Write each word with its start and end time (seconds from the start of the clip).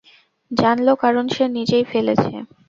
জানল, 0.51 0.87
কারণ 1.03 1.25
সে 1.35 1.43
নিজেই 1.57 1.85
ফেলেছে। 1.91 2.33